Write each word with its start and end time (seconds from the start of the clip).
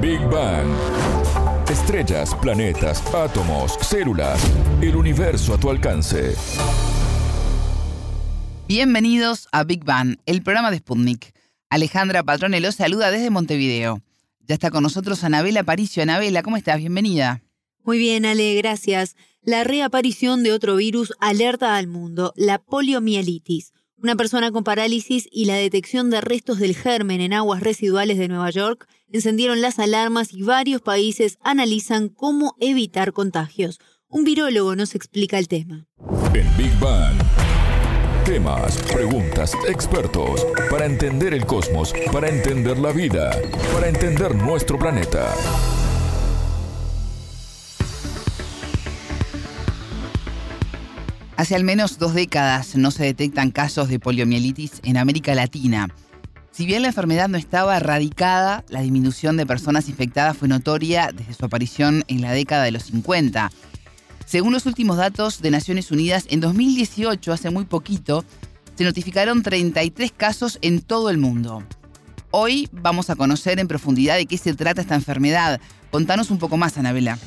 Big 0.00 0.20
Bang. 0.30 0.66
Estrellas, 1.68 2.34
planetas, 2.40 3.02
átomos, 3.14 3.76
células, 3.82 4.40
el 4.80 4.96
universo 4.96 5.52
a 5.52 5.60
tu 5.60 5.68
alcance. 5.68 6.34
Bienvenidos 8.66 9.46
a 9.52 9.62
Big 9.64 9.84
Bang, 9.84 10.16
el 10.24 10.42
programa 10.42 10.70
de 10.70 10.78
Sputnik. 10.78 11.34
Alejandra 11.68 12.22
Patrone 12.22 12.60
los 12.60 12.76
saluda 12.76 13.10
desde 13.10 13.28
Montevideo. 13.28 14.00
Ya 14.48 14.54
está 14.54 14.70
con 14.70 14.82
nosotros 14.82 15.22
Anabela 15.22 15.64
Paricio. 15.64 16.02
Anabela, 16.02 16.42
¿cómo 16.42 16.56
estás? 16.56 16.78
Bienvenida. 16.78 17.42
Muy 17.84 17.98
bien, 17.98 18.24
Ale, 18.24 18.54
gracias. 18.54 19.16
La 19.42 19.64
reaparición 19.64 20.42
de 20.42 20.52
otro 20.52 20.76
virus 20.76 21.12
alerta 21.20 21.76
al 21.76 21.88
mundo, 21.88 22.32
la 22.36 22.58
poliomielitis. 22.58 23.74
Una 24.02 24.16
persona 24.16 24.50
con 24.50 24.64
parálisis 24.64 25.28
y 25.30 25.44
la 25.44 25.56
detección 25.56 26.08
de 26.08 26.22
restos 26.22 26.58
del 26.58 26.74
germen 26.74 27.20
en 27.20 27.34
aguas 27.34 27.60
residuales 27.60 28.16
de 28.16 28.28
Nueva 28.28 28.48
York 28.48 28.88
encendieron 29.12 29.60
las 29.60 29.78
alarmas 29.78 30.32
y 30.32 30.42
varios 30.42 30.80
países 30.80 31.36
analizan 31.42 32.08
cómo 32.08 32.56
evitar 32.60 33.12
contagios. 33.12 33.78
Un 34.08 34.24
virólogo 34.24 34.74
nos 34.74 34.94
explica 34.94 35.38
el 35.38 35.48
tema. 35.48 35.86
En 36.32 36.56
Big 36.56 36.72
Bang. 36.80 37.14
Temas, 38.24 38.78
preguntas, 38.90 39.52
expertos, 39.68 40.46
para 40.70 40.86
entender 40.86 41.34
el 41.34 41.44
cosmos, 41.44 41.92
para 42.10 42.28
entender 42.28 42.78
la 42.78 42.92
vida, 42.92 43.32
para 43.74 43.88
entender 43.88 44.34
nuestro 44.34 44.78
planeta. 44.78 45.34
Hace 51.40 51.54
al 51.54 51.64
menos 51.64 51.96
dos 51.96 52.12
décadas 52.12 52.76
no 52.76 52.90
se 52.90 53.02
detectan 53.02 53.50
casos 53.50 53.88
de 53.88 53.98
poliomielitis 53.98 54.72
en 54.82 54.98
América 54.98 55.34
Latina. 55.34 55.88
Si 56.50 56.66
bien 56.66 56.82
la 56.82 56.88
enfermedad 56.88 57.30
no 57.30 57.38
estaba 57.38 57.78
erradicada, 57.78 58.62
la 58.68 58.82
disminución 58.82 59.38
de 59.38 59.46
personas 59.46 59.88
infectadas 59.88 60.36
fue 60.36 60.48
notoria 60.48 61.12
desde 61.14 61.32
su 61.32 61.46
aparición 61.46 62.04
en 62.08 62.20
la 62.20 62.32
década 62.32 62.64
de 62.64 62.72
los 62.72 62.82
50. 62.82 63.50
Según 64.26 64.52
los 64.52 64.66
últimos 64.66 64.98
datos 64.98 65.40
de 65.40 65.50
Naciones 65.50 65.90
Unidas, 65.90 66.26
en 66.28 66.40
2018, 66.40 67.32
hace 67.32 67.48
muy 67.48 67.64
poquito, 67.64 68.22
se 68.76 68.84
notificaron 68.84 69.42
33 69.42 70.12
casos 70.12 70.58
en 70.60 70.82
todo 70.82 71.08
el 71.08 71.16
mundo. 71.16 71.62
Hoy 72.32 72.68
vamos 72.70 73.08
a 73.08 73.16
conocer 73.16 73.60
en 73.60 73.66
profundidad 73.66 74.16
de 74.16 74.26
qué 74.26 74.36
se 74.36 74.52
trata 74.52 74.82
esta 74.82 74.94
enfermedad. 74.94 75.58
Contanos 75.90 76.30
un 76.30 76.36
poco 76.36 76.58
más, 76.58 76.76
Anabela. 76.76 77.18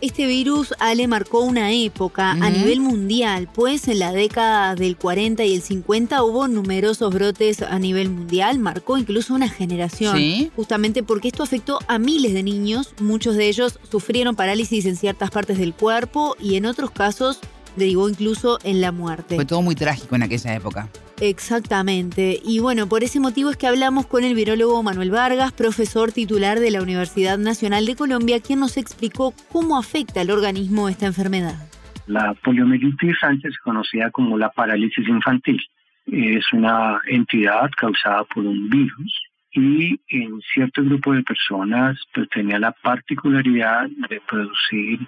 Este 0.00 0.26
virus, 0.26 0.74
Ale, 0.78 1.08
marcó 1.08 1.40
una 1.40 1.72
época 1.72 2.30
a 2.30 2.50
nivel 2.50 2.78
mundial, 2.78 3.48
pues 3.52 3.88
en 3.88 3.98
la 3.98 4.12
década 4.12 4.76
del 4.76 4.96
40 4.96 5.44
y 5.44 5.54
el 5.54 5.60
50 5.60 6.22
hubo 6.22 6.46
numerosos 6.46 7.12
brotes 7.12 7.62
a 7.62 7.80
nivel 7.80 8.08
mundial, 8.08 8.60
marcó 8.60 8.96
incluso 8.96 9.34
una 9.34 9.48
generación, 9.48 10.50
justamente 10.54 11.02
porque 11.02 11.26
esto 11.28 11.42
afectó 11.42 11.80
a 11.88 11.98
miles 11.98 12.32
de 12.32 12.44
niños, 12.44 12.94
muchos 13.00 13.34
de 13.34 13.48
ellos 13.48 13.80
sufrieron 13.90 14.36
parálisis 14.36 14.86
en 14.86 14.94
ciertas 14.94 15.32
partes 15.32 15.58
del 15.58 15.74
cuerpo 15.74 16.36
y 16.38 16.54
en 16.54 16.66
otros 16.66 16.92
casos 16.92 17.40
derivó 17.78 18.08
incluso 18.08 18.58
en 18.64 18.80
la 18.80 18.92
muerte. 18.92 19.36
Fue 19.36 19.44
todo 19.44 19.62
muy 19.62 19.74
trágico 19.74 20.16
en 20.16 20.22
aquella 20.22 20.54
época. 20.54 20.88
Exactamente. 21.20 22.38
Y 22.44 22.60
bueno, 22.60 22.88
por 22.88 23.02
ese 23.02 23.20
motivo 23.20 23.50
es 23.50 23.56
que 23.56 23.66
hablamos 23.66 24.06
con 24.06 24.24
el 24.24 24.34
virólogo 24.34 24.82
Manuel 24.82 25.10
Vargas, 25.10 25.52
profesor 25.52 26.12
titular 26.12 26.60
de 26.60 26.70
la 26.70 26.82
Universidad 26.82 27.38
Nacional 27.38 27.86
de 27.86 27.96
Colombia, 27.96 28.40
quien 28.40 28.60
nos 28.60 28.76
explicó 28.76 29.34
cómo 29.50 29.78
afecta 29.78 30.20
al 30.20 30.30
organismo 30.30 30.88
esta 30.88 31.06
enfermedad. 31.06 31.68
La 32.06 32.34
poliomielitis 32.34 33.16
antes 33.22 33.58
conocida 33.58 34.10
como 34.10 34.38
la 34.38 34.50
parálisis 34.50 35.06
infantil. 35.08 35.60
Es 36.06 36.52
una 36.52 37.00
entidad 37.06 37.70
causada 37.76 38.24
por 38.24 38.46
un 38.46 38.70
virus 38.70 39.12
y 39.52 40.00
en 40.08 40.40
cierto 40.54 40.82
grupo 40.84 41.12
de 41.12 41.22
personas 41.22 41.98
pues, 42.14 42.28
tenía 42.30 42.58
la 42.58 42.72
particularidad 42.72 43.88
de 44.08 44.20
producir 44.26 45.00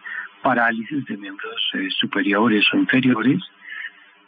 parálisis 0.42 1.04
de 1.06 1.16
miembros 1.16 1.70
eh, 1.74 1.88
superiores 1.90 2.64
o 2.72 2.76
inferiores 2.76 3.40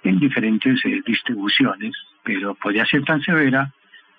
en 0.03 0.19
diferentes 0.19 0.85
eh, 0.85 1.01
distribuciones, 1.07 1.93
pero 2.23 2.55
podía 2.55 2.85
ser 2.87 3.05
tan 3.05 3.21
severa 3.23 3.73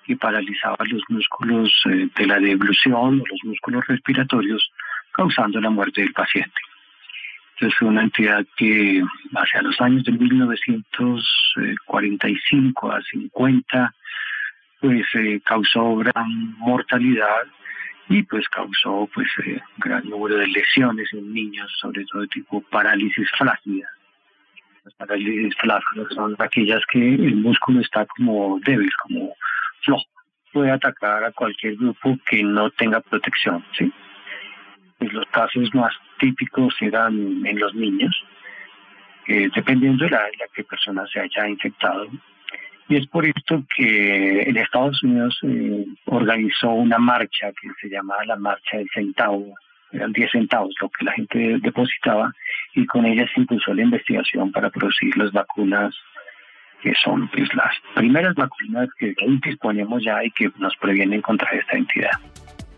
que 0.05 0.15
paralizaba 0.17 0.85
los 0.85 1.01
músculos 1.09 1.71
eh, 1.85 2.09
de 2.15 2.27
la 2.27 2.39
deglución 2.39 3.21
o 3.21 3.23
los 3.25 3.39
músculos 3.43 3.87
respiratorios, 3.87 4.71
causando 5.11 5.59
la 5.61 5.69
muerte 5.69 6.01
del 6.01 6.13
paciente. 6.13 6.59
Entonces 7.55 7.77
fue 7.77 7.87
una 7.87 8.01
entidad 8.03 8.45
que 8.57 9.03
hacia 9.35 9.61
los 9.61 9.79
años 9.79 10.03
de 10.03 10.11
1945 10.13 12.91
a 12.91 13.01
50 13.01 13.93
pues 14.81 15.05
causó 15.45 15.95
gran 15.95 16.57
mortalidad 16.57 17.45
y 18.09 18.23
pues 18.23 18.47
causó 18.49 19.09
pues 19.13 19.27
eh, 19.45 19.59
gran 19.77 20.07
número 20.09 20.37
de 20.37 20.47
lesiones 20.47 21.11
en 21.13 21.33
niños, 21.33 21.71
sobre 21.79 22.05
todo 22.05 22.27
tipo 22.27 22.61
parálisis 22.61 23.29
flácida. 23.37 23.87
Las 24.83 24.93
parálisis 24.95 25.55
flácidas 25.55 26.07
son 26.13 26.35
aquellas 26.39 26.81
que 26.91 26.99
el 26.99 27.35
músculo 27.37 27.79
está 27.79 28.05
como 28.05 28.59
débil, 28.65 28.91
como 29.01 29.33
flojo. 29.81 30.03
Puede 30.51 30.71
atacar 30.71 31.23
a 31.23 31.31
cualquier 31.31 31.75
grupo 31.77 32.17
que 32.25 32.43
no 32.43 32.69
tenga 32.71 32.99
protección, 32.99 33.65
¿sí? 33.77 33.91
Pues 34.99 35.11
los 35.13 35.25
casos 35.27 35.73
más 35.73 35.93
típicos 36.19 36.75
eran 36.81 37.45
en 37.45 37.59
los 37.59 37.73
niños, 37.73 38.15
eh, 39.27 39.49
dependiendo 39.55 40.05
de 40.05 40.11
la, 40.11 40.19
la 40.19 40.47
que 40.53 40.63
persona 40.63 41.07
se 41.07 41.21
haya 41.21 41.47
infectado, 41.47 42.07
y 42.93 42.97
es 42.97 43.07
por 43.07 43.25
esto 43.25 43.63
que 43.75 44.43
en 44.43 44.55
Estados 44.55 45.01
Unidos 45.01 45.39
eh, 45.41 45.83
organizó 46.05 46.69
una 46.69 46.99
marcha 46.99 47.51
que 47.59 47.67
se 47.81 47.89
llamaba 47.89 48.23
la 48.23 48.35
Marcha 48.35 48.77
del 48.77 48.87
Centavo. 48.93 49.55
Eran 49.91 50.11
10 50.11 50.29
centavos 50.29 50.75
lo 50.79 50.89
que 50.89 51.05
la 51.05 51.11
gente 51.13 51.57
depositaba 51.59 52.31
y 52.75 52.85
con 52.85 53.05
ella 53.05 53.25
se 53.33 53.41
impulsó 53.41 53.73
la 53.73 53.81
investigación 53.81 54.51
para 54.51 54.69
producir 54.69 55.17
las 55.17 55.31
vacunas 55.31 55.95
que 56.83 56.93
son 57.03 57.27
pues, 57.29 57.51
las 57.55 57.73
primeras 57.95 58.35
vacunas 58.35 58.89
que 58.99 59.15
disponemos 59.43 60.03
ya 60.03 60.23
y 60.23 60.29
que 60.29 60.51
nos 60.59 60.75
previenen 60.75 61.21
contra 61.21 61.49
esta 61.49 61.75
entidad. 61.75 62.11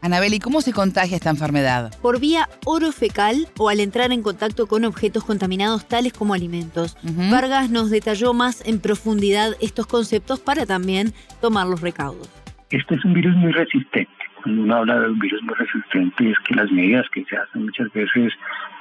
Anabel, 0.05 0.35
¿y 0.35 0.39
cómo 0.39 0.61
se 0.61 0.71
contagia 0.71 1.17
esta 1.17 1.31
enfermedad? 1.31 1.91
Por 1.99 2.19
vía 2.19 2.47
orofecal 2.63 3.47
o 3.57 3.69
al 3.69 3.79
entrar 3.79 4.11
en 4.11 4.21
contacto 4.21 4.67
con 4.67 4.85
objetos 4.85 5.25
contaminados 5.25 5.87
tales 5.87 6.13
como 6.13 6.35
alimentos. 6.35 6.95
Vargas 7.31 7.71
nos 7.71 7.89
detalló 7.89 8.35
más 8.35 8.63
en 8.67 8.79
profundidad 8.79 9.53
estos 9.61 9.87
conceptos 9.87 10.39
para 10.39 10.67
también 10.67 11.11
tomar 11.41 11.65
los 11.65 11.81
recaudos. 11.81 12.29
Este 12.69 12.93
es 12.93 13.03
un 13.03 13.15
virus 13.15 13.35
muy 13.35 13.51
resistente. 13.51 14.11
Cuando 14.43 14.61
uno 14.61 14.75
habla 14.75 14.99
de 14.99 15.07
un 15.09 15.17
virus 15.17 15.41
muy 15.41 15.55
resistente 15.55 16.29
es 16.29 16.37
que 16.47 16.53
las 16.53 16.71
medidas 16.71 17.07
que 17.11 17.25
se 17.25 17.35
hacen 17.35 17.65
muchas 17.65 17.91
veces 17.91 18.31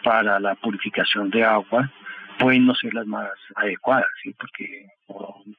para 0.03 0.39
la 0.39 0.55
purificación 0.57 1.31
de 1.31 1.43
agua 1.43 1.91
pueden 2.39 2.67
no 2.67 2.75
ser 2.75 2.93
las 2.93 3.07
más 3.07 3.31
adecuadas, 3.55 4.11
¿sí? 4.23 4.35
porque 4.39 4.89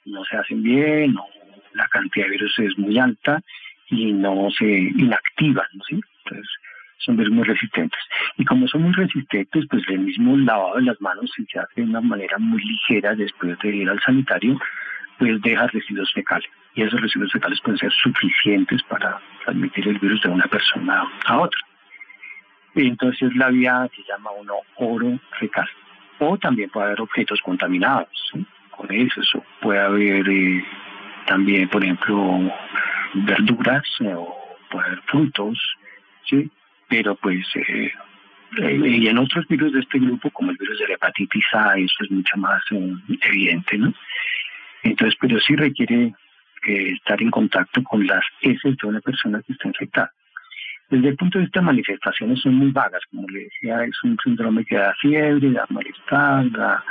no 0.05 0.23
se 0.25 0.37
hacen 0.37 0.61
bien 0.61 1.17
o 1.17 1.25
la 1.73 1.87
cantidad 1.87 2.25
de 2.25 2.33
virus 2.33 2.53
es 2.59 2.77
muy 2.77 2.99
alta 2.99 3.41
y 3.89 4.13
no 4.13 4.49
se 4.51 4.65
inactivan. 4.65 5.67
¿Sí? 5.87 5.99
Entonces, 6.23 6.49
son 6.99 7.17
virus 7.17 7.33
muy 7.33 7.43
resistentes. 7.43 7.99
Y 8.37 8.45
como 8.45 8.67
son 8.67 8.83
muy 8.83 8.93
resistentes, 8.93 9.65
pues 9.69 9.83
el 9.87 9.99
mismo 9.99 10.37
lavado 10.37 10.75
de 10.75 10.83
las 10.83 10.99
manos, 11.01 11.31
si 11.35 11.45
se 11.45 11.59
hace 11.59 11.81
de 11.81 11.83
una 11.83 12.01
manera 12.01 12.37
muy 12.39 12.61
ligera 12.63 13.15
después 13.15 13.57
de 13.59 13.75
ir 13.75 13.89
al 13.89 14.01
sanitario, 14.01 14.59
pues 15.19 15.41
deja 15.41 15.67
residuos 15.67 16.11
fecales. 16.13 16.49
Y 16.73 16.81
esos 16.81 16.99
residuos 16.99 17.31
fecales 17.31 17.61
pueden 17.61 17.77
ser 17.77 17.91
suficientes 17.91 18.81
para 18.83 19.19
transmitir 19.43 19.87
el 19.87 19.99
virus 19.99 20.21
de 20.21 20.29
una 20.29 20.45
persona 20.45 21.03
a 21.25 21.39
otra. 21.39 21.61
Entonces 22.75 23.33
la 23.35 23.49
vía 23.49 23.87
se 23.95 24.03
llama 24.03 24.31
uno 24.31 24.55
oro 24.75 25.17
fecal. 25.39 25.67
O 26.19 26.37
también 26.37 26.69
puede 26.69 26.87
haber 26.87 27.01
objetos 27.01 27.41
contaminados. 27.41 28.09
Con 28.71 28.91
eso, 28.91 29.21
eso 29.21 29.43
puede 29.61 29.79
haber 29.79 30.27
eh, 30.27 30.65
también, 31.25 31.69
por 31.69 31.83
ejemplo, 31.83 32.51
verduras 33.15 33.83
o 34.01 34.57
frutos, 35.07 35.57
¿sí? 36.29 36.49
Pero 36.87 37.15
pues, 37.15 37.45
eh, 37.55 37.91
eh, 38.57 38.79
y 38.83 39.07
en 39.07 39.17
otros 39.17 39.47
virus 39.47 39.73
de 39.73 39.79
este 39.79 39.99
grupo, 39.99 40.29
como 40.31 40.51
el 40.51 40.57
virus 40.57 40.79
de 40.79 40.87
la 40.87 40.93
hepatitis 40.95 41.45
A, 41.53 41.77
eso 41.77 42.03
es 42.03 42.11
mucho 42.11 42.37
más 42.37 42.61
eh, 42.71 42.93
evidente, 43.23 43.77
¿no? 43.77 43.93
Entonces, 44.83 45.17
pero 45.19 45.39
sí 45.39 45.55
requiere 45.55 46.13
estar 46.67 47.21
en 47.21 47.29
contacto 47.29 47.83
con 47.83 48.05
las 48.07 48.23
heces 48.41 48.75
de 48.77 48.87
una 48.87 48.99
persona 48.99 49.41
que 49.45 49.53
está 49.53 49.67
infectada. 49.67 50.11
Desde 50.89 51.09
el 51.09 51.15
punto 51.15 51.37
de 51.37 51.45
vista 51.45 51.59
de 51.59 51.65
manifestaciones 51.65 52.41
son 52.41 52.55
muy 52.55 52.71
vagas, 52.71 53.01
como 53.09 53.27
le 53.29 53.45
decía, 53.45 53.83
es 53.83 54.03
un 54.03 54.17
síndrome 54.23 54.65
que 54.65 54.75
da 54.75 54.93
fiebre, 54.95 55.51
da 55.51 55.65
malestar, 55.69 56.49
da 56.51 56.83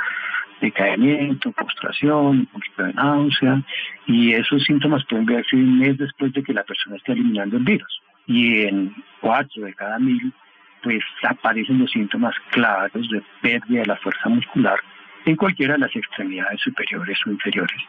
decaimiento, 0.61 1.51
postración, 1.51 2.25
un 2.25 2.45
poquito 2.47 2.83
de 2.83 2.93
náusea, 2.93 3.61
y 4.07 4.33
esos 4.33 4.63
síntomas 4.63 5.03
pueden 5.05 5.25
verse 5.25 5.55
un 5.55 5.79
mes 5.79 5.97
después 5.97 6.33
de 6.33 6.43
que 6.43 6.53
la 6.53 6.63
persona 6.63 6.95
esté 6.95 7.13
eliminando 7.13 7.57
el 7.57 7.63
virus. 7.63 8.01
Y 8.27 8.61
en 8.63 8.95
cuatro 9.21 9.63
de 9.63 9.73
cada 9.73 9.99
mil, 9.99 10.33
pues 10.81 11.03
aparecen 11.27 11.79
los 11.79 11.91
síntomas 11.91 12.35
claros 12.51 13.09
de 13.09 13.21
pérdida 13.41 13.81
de 13.81 13.87
la 13.87 13.97
fuerza 13.97 14.29
muscular 14.29 14.79
en 15.25 15.35
cualquiera 15.35 15.73
de 15.73 15.79
las 15.79 15.95
extremidades 15.95 16.61
superiores 16.61 17.17
o 17.25 17.31
inferiores. 17.31 17.81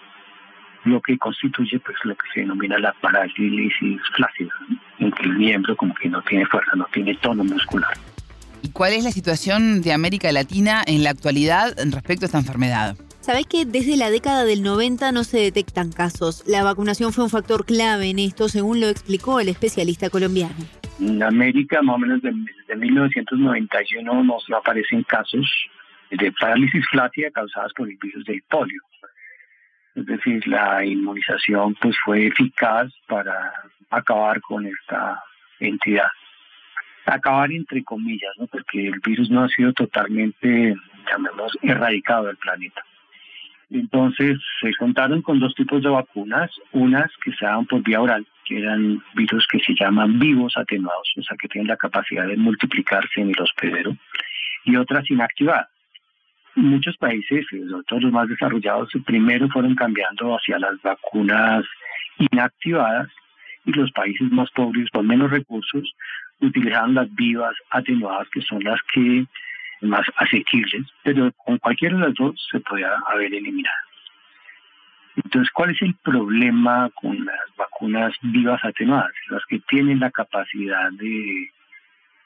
lo 0.87 1.01
que 1.01 1.19
constituye 1.19 1.79
pues 1.81 1.97
lo 2.05 2.15
que 2.15 2.29
se 2.33 2.41
denomina 2.41 2.79
la 2.79 2.93
parálisis 2.93 4.01
flácida, 4.15 4.53
en 4.99 5.11
que 5.11 5.25
el 5.25 5.37
miembro 5.37 5.77
como 5.77 5.95
que 5.95 6.09
no 6.09 6.23
tiene 6.23 6.47
fuerza, 6.47 6.73
no 6.77 6.87
tiene 6.93 7.15
tono 7.17 7.45
muscular. 7.45 7.93
¿Y 8.67 8.73
cuál 8.73 8.95
es 8.95 9.05
la 9.05 9.13
situación 9.13 9.81
de 9.81 9.93
América 9.93 10.33
Latina 10.33 10.83
en 10.85 11.05
la 11.05 11.11
actualidad 11.11 11.77
respecto 11.93 12.25
a 12.25 12.27
esta 12.27 12.39
enfermedad? 12.39 12.97
Sabés 13.21 13.47
que 13.47 13.65
desde 13.65 13.97
la 13.97 14.11
década 14.11 14.45
del 14.45 14.65
90 14.65 15.13
no 15.13 15.23
se 15.23 15.39
detectan 15.39 15.93
casos. 15.93 16.43
La 16.49 16.65
vacunación 16.65 17.13
fue 17.13 17.23
un 17.23 17.31
factor 17.31 17.65
clave 17.65 18.11
en 18.11 18.19
esto, 18.19 18.49
según 18.49 18.81
lo 18.81 18.89
explicó 18.89 19.39
el 19.39 19.49
especialista 19.51 20.11
colombiano. 20.11 20.57
En 20.99 21.23
América, 21.23 21.81
más 21.81 21.95
o 21.95 21.99
menos 21.99 22.21
desde 22.23 22.75
1991, 22.77 24.25
no 24.25 24.57
aparecen 24.57 25.05
casos 25.05 25.47
de 26.11 26.33
parálisis 26.33 26.85
flácida 26.91 27.31
causadas 27.31 27.73
por 27.73 27.89
el 27.89 27.97
virus 28.03 28.25
del 28.25 28.43
polio. 28.51 28.83
Es 29.95 30.07
decir, 30.07 30.45
la 30.49 30.85
inmunización 30.85 31.77
pues 31.81 31.97
fue 32.05 32.27
eficaz 32.27 32.93
para 33.07 33.53
acabar 33.91 34.41
con 34.41 34.67
esta 34.67 35.23
entidad. 35.61 36.11
Acabar 37.07 37.53
entre 37.53 37.85
comillas, 37.85 38.35
porque 38.51 38.89
el 38.89 39.01
virus 39.01 39.31
no 39.31 39.45
ha 39.45 39.49
sido 39.49 39.73
totalmente, 39.73 40.75
llamemos, 41.11 41.57
erradicado 41.63 42.27
del 42.27 42.37
planeta. 42.37 42.83
Entonces 43.71 44.39
se 44.61 44.73
contaron 44.75 45.23
con 45.23 45.41
dos 45.41 45.55
tipos 45.55 45.83
de 45.83 45.89
vacunas, 45.89 46.51
unas 46.73 47.11
que 47.25 47.33
se 47.33 47.45
daban 47.45 47.67
por 47.67 47.83
vía 47.83 48.01
oral, 48.01 48.27
que 48.45 48.59
eran 48.59 49.03
virus 49.15 49.47
que 49.51 49.59
se 49.59 49.75
llaman 49.75 50.19
vivos 50.19 50.57
atenuados, 50.57 51.13
o 51.17 51.23
sea 51.23 51.37
que 51.37 51.49
tienen 51.49 51.69
la 51.69 51.77
capacidad 51.77 52.27
de 52.27 52.37
multiplicarse 52.37 53.21
en 53.21 53.31
el 53.31 53.41
hospedero, 53.41 53.97
y 54.65 54.77
otras 54.77 55.11
inactivadas. 55.11 55.69
Muchos 56.55 56.97
países, 56.97 57.45
sobre 57.51 57.85
todo 57.87 58.01
los 58.01 58.13
más 58.13 58.29
desarrollados, 58.29 58.91
primero 59.05 59.49
fueron 59.49 59.75
cambiando 59.75 60.37
hacia 60.37 60.59
las 60.59 60.81
vacunas 60.81 61.65
inactivadas 62.19 63.09
y 63.65 63.73
los 63.73 63.91
países 63.93 64.31
más 64.31 64.51
pobres 64.53 64.89
con 64.91 65.07
menos 65.07 65.31
recursos 65.31 65.93
utilizaron 66.41 66.95
las 66.95 67.13
vivas 67.15 67.55
atenuadas, 67.71 68.29
que 68.31 68.43
son 68.43 68.63
las 68.63 68.81
que 68.93 69.27
más 69.81 70.07
asequibles, 70.17 70.87
pero 71.03 71.33
con 71.33 71.59
cualquiera 71.59 71.97
de 71.97 72.07
las 72.07 72.15
dos 72.15 72.35
se 72.51 72.61
podía 72.61 72.93
haber 73.09 73.35
eliminado. 73.35 73.77
Entonces, 75.17 75.51
¿cuál 75.53 75.71
es 75.71 75.81
el 75.83 75.95
problema 75.95 76.91
con 76.95 77.25
las 77.25 77.57
vacunas 77.57 78.15
vivas 78.21 78.63
atenuadas? 78.65 79.13
Las 79.29 79.45
que 79.47 79.61
tienen 79.61 80.01
la 80.01 80.11
capacidad 80.11 80.91
de 80.93 81.51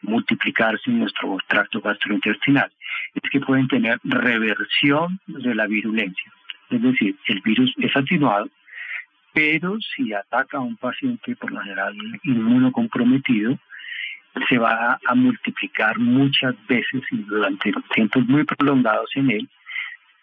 multiplicarse 0.03 0.91
en 0.91 1.01
nuestro 1.01 1.39
tracto 1.47 1.81
gastrointestinal. 1.81 2.71
Es 3.15 3.31
que 3.31 3.41
pueden 3.41 3.69
tener 3.69 3.99
reversión 4.03 5.21
de 5.27 5.55
la 5.55 5.67
virulencia. 5.67 6.33
Es 6.71 6.83
decir, 6.83 7.17
el 7.27 7.41
virus 7.43 7.73
es 7.79 7.95
atenuado, 7.97 8.49
pero 9.33 9.79
si 9.81 10.13
ataca 10.13 10.59
a 10.59 10.61
un 10.61 10.77
paciente, 10.77 11.37
por 11.37 11.53
lo 11.53 11.61
general 11.61 11.95
inmunocomprometido, 12.25 13.59
se 14.49 14.59
va 14.59 14.99
a 15.07 15.15
multiplicar 15.15 15.99
muchas 15.99 16.55
veces 16.67 17.03
y 17.11 17.17
durante 17.23 17.73
tiempos 17.95 18.27
muy 18.27 18.45
prolongados 18.45 19.11
en 19.15 19.31
él, 19.31 19.49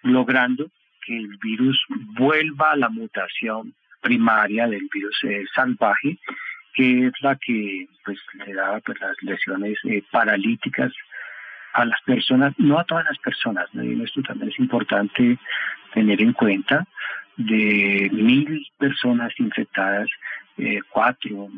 logrando 0.04 0.70
que 1.06 1.18
el 1.18 1.38
virus 1.38 1.80
vuelva 1.90 2.72
a 2.72 2.76
la 2.76 2.90
mutación 2.90 3.74
primaria 4.02 4.68
del 4.68 4.88
virus 4.94 5.18
eh, 5.24 5.44
salvaje, 5.54 6.18
que 6.74 7.08
es 7.08 7.14
la 7.22 7.36
que 7.36 7.88
pues 8.06 8.20
le 8.46 8.54
da 8.54 8.80
pues, 8.80 9.00
las 9.02 9.16
lesiones 9.22 9.78
eh, 9.86 10.04
paralíticas 10.12 10.94
a 11.74 11.86
las 11.86 12.02
personas, 12.02 12.54
no 12.58 12.80
a 12.80 12.86
todas 12.86 13.06
las 13.06 13.18
personas, 13.20 13.68
esto 13.74 14.22
también 14.24 14.50
es 14.50 14.60
importante 14.60 15.38
tener 15.94 16.22
en 16.22 16.34
cuenta, 16.34 16.88
de 17.38 18.10
mil 18.12 18.66
personas 18.80 19.32
infectadas, 19.38 20.10
eh, 20.58 20.80
cuatro, 20.90 21.50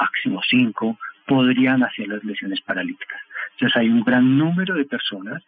máximo 0.00 0.40
cinco, 0.48 0.98
podrían 1.26 1.82
hacer 1.82 2.08
las 2.08 2.22
lesiones 2.24 2.60
paralíticas. 2.60 3.20
Entonces 3.52 3.76
hay 3.76 3.88
un 3.88 4.02
gran 4.02 4.38
número 4.38 4.74
de 4.74 4.84
personas 4.84 5.42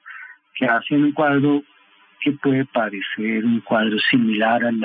que 0.54 0.66
hacen 0.66 1.04
un 1.04 1.12
cuadro 1.12 1.62
que 2.20 2.32
puede 2.32 2.64
parecer 2.64 3.44
un 3.44 3.60
cuadro 3.60 3.98
similar 4.10 4.64
al, 4.64 4.80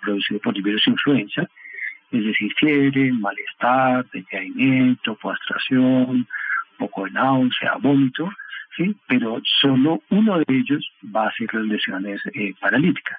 producido 0.00 0.40
por 0.40 0.56
el 0.56 0.62
virus 0.62 0.86
influenza, 0.86 1.48
es 2.12 2.24
decir, 2.24 2.52
fiebre, 2.54 3.12
malestar, 3.12 4.08
decaimiento, 4.12 5.16
postración, 5.16 6.28
poco 6.78 7.06
de 7.06 7.10
náusea, 7.12 7.76
vómito, 7.80 8.30
¿sí? 8.76 8.94
pero 9.08 9.40
solo 9.60 10.02
uno 10.10 10.38
de 10.38 10.44
ellos 10.48 10.88
va 11.14 11.24
a 11.24 11.28
hacer 11.28 11.52
las 11.54 11.64
lesiones 11.64 12.20
eh, 12.34 12.54
paralíticas. 12.60 13.18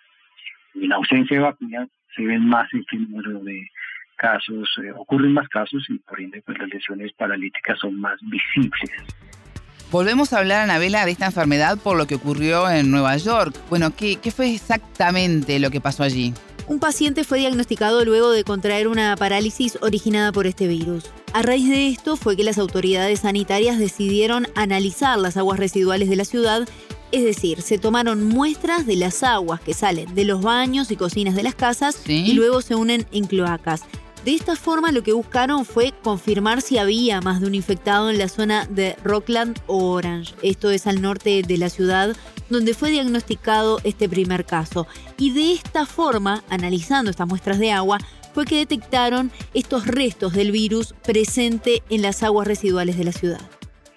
En 0.76 0.94
ausencia 0.94 1.38
de 1.38 1.44
vacuna 1.44 1.88
se 2.16 2.24
ven 2.24 2.48
más 2.48 2.74
este 2.74 2.98
número 2.98 3.40
de, 3.40 3.70
casos, 4.18 4.70
eh, 4.84 4.92
ocurren 4.96 5.34
más 5.34 5.48
casos 5.48 5.86
y 5.90 6.00
por 6.00 6.20
ende 6.20 6.42
pues, 6.46 6.58
las 6.60 6.70
lesiones 6.70 7.14
paralíticas 7.14 7.80
son 7.80 8.00
más 8.00 8.20
visibles. 8.22 8.92
Volvemos 9.90 10.34
a 10.34 10.40
hablar, 10.40 10.64
Anabela, 10.64 11.06
de 11.06 11.12
esta 11.12 11.28
enfermedad 11.28 11.78
por 11.78 11.98
lo 11.98 12.08
que 12.08 12.16
ocurrió 12.16 12.70
en 12.70 12.92
Nueva 12.92 13.16
York. 13.16 13.56
Bueno, 13.70 13.96
¿qué, 13.96 14.18
¿qué 14.18 14.32
fue 14.32 14.54
exactamente 14.54 15.60
lo 15.60 15.72
que 15.72 15.80
pasó 15.80 16.04
allí? 16.04 16.34
Un 16.68 16.80
paciente 16.80 17.24
fue 17.24 17.40
diagnosticado 17.40 18.04
luego 18.04 18.32
de 18.32 18.44
contraer 18.44 18.90
una 18.90 19.16
parálisis 19.16 19.78
originada 19.82 20.34
por 20.34 20.48
este 20.48 20.68
virus. 20.68 21.06
A 21.32 21.42
raíz 21.42 21.70
de 21.70 21.88
esto 21.88 22.18
fue 22.18 22.36
que 22.36 22.44
las 22.44 22.58
autoridades 22.58 23.22
sanitarias 23.22 23.80
decidieron 23.80 24.48
analizar 24.54 25.18
las 25.18 25.38
aguas 25.38 25.60
residuales 25.60 26.10
de 26.10 26.18
la 26.18 26.26
ciudad, 26.26 26.68
es 27.14 27.24
decir, 27.24 27.62
se 27.62 27.78
tomaron 27.78 28.28
muestras 28.28 28.86
de 28.86 28.98
las 28.98 29.24
aguas 29.24 29.62
que 29.62 29.74
salen 29.74 30.14
de 30.14 30.26
los 30.26 30.42
baños 30.42 30.92
y 30.92 30.98
cocinas 30.98 31.36
de 31.36 31.44
las 31.44 31.56
casas 31.56 32.02
y 32.06 32.34
luego 32.34 32.62
se 32.62 32.76
unen 32.76 33.06
en 33.14 33.28
cloacas. 33.28 33.84
De 34.26 34.34
esta 34.34 34.56
forma 34.56 34.92
lo 34.92 35.04
que 35.04 35.14
buscaron 35.14 35.64
fue 35.66 35.94
confirmar 36.04 36.62
si 36.62 36.78
había 36.78 37.22
más 37.22 37.40
de 37.40 37.48
un 37.48 37.56
infectado 37.56 38.10
en 38.10 38.18
la 38.18 38.28
zona 38.28 38.66
de 38.66 38.96
Rockland 39.04 39.58
o 39.68 39.92
Orange. 39.92 40.36
Esto 40.42 40.70
es 40.70 40.86
al 40.86 41.02
norte 41.02 41.44
de 41.48 41.58
la 41.58 41.70
ciudad 41.70 42.16
donde 42.50 42.74
fue 42.74 42.92
diagnosticado 42.92 43.80
este 43.84 44.10
primer 44.10 44.46
caso. 44.46 44.88
Y 45.18 45.34
de 45.34 45.54
esta 45.54 45.86
forma, 45.86 46.42
analizando 46.50 47.10
estas 47.12 47.28
muestras 47.28 47.60
de 47.60 47.72
agua, 47.72 48.00
fue 48.34 48.46
que 48.46 48.58
detectaron 48.58 49.32
estos 49.54 49.88
restos 49.88 50.34
del 50.34 50.52
virus 50.52 50.94
presente 51.06 51.82
en 51.90 52.02
las 52.02 52.22
aguas 52.24 52.48
residuales 52.48 52.98
de 52.98 53.04
la 53.04 53.12
ciudad. 53.12 53.42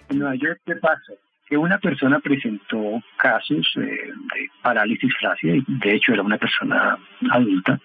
En 0.09 0.19
Nueva 0.19 0.35
York, 0.35 0.61
¿qué 0.65 0.77
pasó? 0.77 1.13
Que 1.47 1.57
una 1.57 1.79
persona 1.79 2.21
presentó 2.21 3.03
casos 3.17 3.67
eh, 3.77 3.81
de 3.81 4.51
parálisis 4.63 5.13
flácida, 5.19 5.55
de 5.67 5.95
hecho 5.95 6.13
era 6.13 6.23
una 6.23 6.39
persona 6.39 6.97
adulta, 7.31 7.81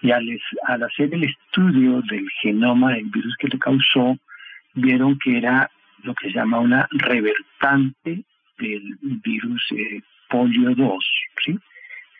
y 0.00 0.10
al, 0.10 0.40
hacer 0.82 1.12
el 1.12 1.24
estudio 1.24 2.00
del 2.02 2.28
genoma 2.40 2.92
del 2.92 3.06
virus 3.06 3.36
que 3.38 3.48
le 3.48 3.58
causó, 3.58 4.16
vieron 4.74 5.18
que 5.18 5.38
era 5.38 5.70
lo 6.02 6.14
que 6.14 6.28
se 6.28 6.34
llama 6.34 6.60
una 6.60 6.88
revertante 6.90 8.24
del 8.58 8.98
virus 9.00 9.62
eh, 9.72 10.00
polio 10.28 10.74
2, 10.74 11.10
¿sí? 11.44 11.58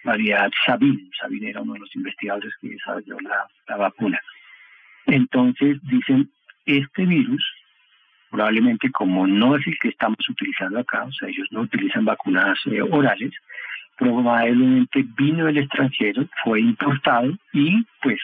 variedad 0.05 0.51
Sabin. 0.67 1.11
Sabin 1.21 1.45
era 1.45 1.61
uno 1.61 1.75
de 1.75 1.81
los 1.81 1.95
investigadores 1.95 2.53
que 2.61 2.71
desarrolló 2.71 3.19
la, 3.21 3.47
la 3.69 3.77
vacuna. 3.77 4.21
Entonces 5.07 5.79
dicen, 5.83 6.31
este 6.67 7.07
virus, 7.07 7.45
probablemente 8.31 8.91
como 8.91 9.27
no 9.27 9.57
es 9.57 9.67
el 9.67 9.79
que 9.79 9.89
estamos 9.89 10.29
utilizando 10.29 10.81
acá, 10.81 11.05
o 11.05 11.13
sea, 11.13 11.29
ellos 11.29 11.49
no 11.51 11.63
utilizan 11.63 12.05
vacunas 12.05 12.59
eh, 12.67 12.83
orales, 12.83 13.33
probablemente 13.99 15.05
vino 15.17 15.47
del 15.47 15.59
extranjero, 15.59 16.25
fue 16.45 16.61
importado 16.61 17.37
y 17.53 17.85
pues 18.01 18.21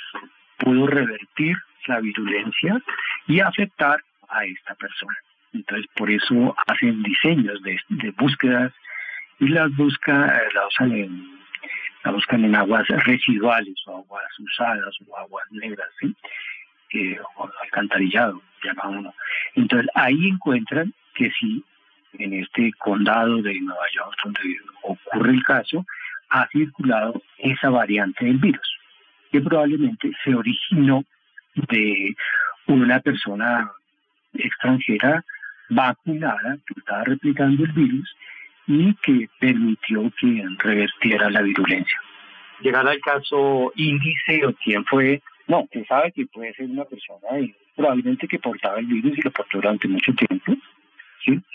pudo 0.58 0.86
revertir 0.86 1.56
la 1.86 2.00
virulencia 2.00 2.80
y 3.26 3.40
afectar 3.40 4.00
a 4.28 4.44
esta 4.46 4.74
persona. 4.76 5.16
Entonces 5.52 5.86
por 5.94 6.10
eso 6.10 6.54
hacen 6.66 7.02
diseños 7.02 7.60
de, 7.62 8.10
búsquedas 8.16 8.72
y 9.40 9.48
las 9.48 9.74
busca, 9.76 10.42
la 10.54 10.66
usan 10.66 10.92
en 10.92 11.34
la 12.04 12.10
buscan 12.12 12.44
en 12.44 12.54
aguas 12.54 12.86
residuales 12.88 13.76
o 13.86 13.98
aguas 13.98 14.38
usadas 14.38 14.94
o 15.08 15.16
aguas 15.16 15.50
negras, 15.50 15.88
¿sí? 16.00 16.14
o 17.36 17.50
alcantarillado, 17.62 18.40
llama 18.62 18.88
uno. 18.88 19.14
Entonces 19.54 19.90
ahí 19.94 20.28
encuentran 20.28 20.92
que 21.14 21.30
si 21.30 21.64
en 22.18 22.34
este 22.34 22.72
condado 22.78 23.42
de 23.42 23.60
Nueva 23.60 23.86
York 23.94 24.16
donde 24.24 24.56
ocurre 24.82 25.32
el 25.32 25.42
caso, 25.42 25.84
ha 26.30 26.48
circulado 26.48 27.22
esa 27.38 27.70
variante 27.70 28.24
del 28.24 28.38
virus, 28.38 28.78
que 29.30 29.40
probablemente 29.40 30.10
se 30.24 30.34
originó 30.34 31.04
de 31.54 32.14
una 32.66 33.00
persona 33.00 33.70
extranjera 34.34 35.24
vacunada 35.68 36.58
que 36.66 36.74
estaba 36.78 37.04
replicando 37.04 37.64
el 37.64 37.72
virus 37.72 38.16
y 38.66 38.94
que 38.96 39.28
permitió 39.38 40.10
que 40.18 40.44
revertiera 40.58 41.30
la 41.30 41.42
virulencia. 41.42 42.00
Llegar 42.60 42.86
al 42.88 43.00
caso 43.00 43.72
índice 43.76 44.46
o 44.46 44.54
quién 44.54 44.84
fue, 44.84 45.22
no, 45.46 45.68
se 45.72 45.84
sabe 45.84 46.12
que 46.12 46.26
puede 46.26 46.54
ser 46.54 46.66
una 46.66 46.84
persona 46.84 47.28
probablemente 47.76 48.26
que 48.26 48.38
portaba 48.38 48.78
el 48.78 48.86
virus 48.86 49.18
y 49.18 49.22
lo 49.22 49.30
portó 49.30 49.58
durante 49.58 49.88
mucho 49.88 50.12
tiempo, 50.14 50.54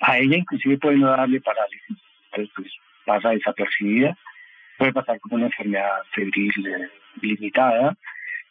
a 0.01 0.17
ella 0.17 0.37
inclusive 0.37 0.77
puede 0.77 0.97
no 0.97 1.09
darle 1.09 1.41
parálisis, 1.41 1.97
entonces 2.31 2.53
pues 2.55 2.71
pasa 3.05 3.29
desapercibida, 3.29 4.17
puede 4.77 4.93
pasar 4.93 5.19
como 5.19 5.35
una 5.35 5.45
enfermedad 5.45 5.89
febril 6.11 6.51
eh, 6.67 6.89
limitada 7.21 7.95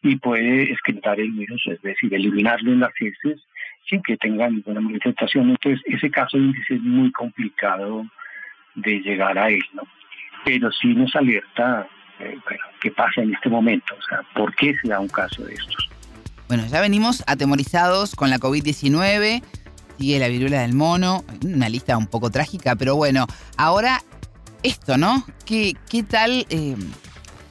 y 0.02 0.16
puede 0.16 0.70
excretar 0.72 1.18
el 1.18 1.32
virus, 1.32 1.62
es 1.66 1.80
decir, 1.82 2.12
eliminarlo 2.14 2.72
en 2.72 2.80
las 2.80 2.92
heces 3.00 3.40
sin 3.88 4.02
que 4.02 4.16
tenga 4.16 4.48
ninguna 4.48 4.80
manifestación. 4.80 5.50
Entonces, 5.50 5.80
ese 5.86 6.10
caso 6.10 6.36
es 6.36 6.80
muy 6.82 7.10
complicado 7.12 8.06
de 8.74 9.00
llegar 9.00 9.38
a 9.38 9.48
él, 9.48 9.64
¿no? 9.72 9.82
Pero 10.44 10.70
sí 10.70 10.88
nos 10.94 11.14
alerta, 11.16 11.88
eh, 12.20 12.38
qué 12.80 12.90
pasa 12.90 13.22
en 13.22 13.34
este 13.34 13.48
momento, 13.48 13.94
o 13.98 14.02
sea, 14.02 14.20
por 14.34 14.54
qué 14.54 14.76
se 14.80 14.88
da 14.88 15.00
un 15.00 15.08
caso 15.08 15.44
de 15.44 15.54
estos. 15.54 15.88
Bueno, 16.48 16.64
ya 16.66 16.80
venimos 16.80 17.24
atemorizados 17.26 18.14
con 18.14 18.30
la 18.30 18.38
COVID-19, 18.38 19.42
sigue 19.98 20.18
la 20.18 20.28
viruela 20.28 20.62
del 20.62 20.74
mono, 20.74 21.24
una 21.44 21.68
lista 21.68 21.96
un 21.96 22.06
poco 22.06 22.30
trágica, 22.30 22.76
pero 22.76 22.96
bueno, 22.96 23.26
ahora 23.56 24.00
esto, 24.62 24.96
¿no? 24.96 25.24
¿Qué, 25.44 25.74
qué 25.90 26.02
tal, 26.02 26.46
eh, 26.50 26.76